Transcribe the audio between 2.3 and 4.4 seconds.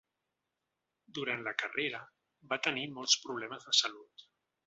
va tenir molts problemes de salut.